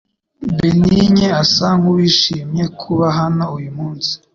[0.57, 4.11] Benigne asa nkuwishimiye kuba hano uyu munsi.